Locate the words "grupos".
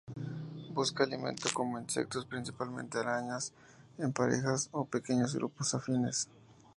5.35-5.75